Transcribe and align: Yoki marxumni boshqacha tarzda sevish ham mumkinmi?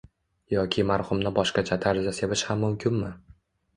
Yoki 0.53 0.85
marxumni 0.91 1.33
boshqacha 1.37 1.79
tarzda 1.85 2.17
sevish 2.21 2.45
ham 2.49 2.67
mumkinmi? 2.67 3.13